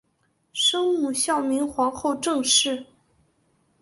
[0.51, 2.87] 生母孝明皇后郑氏。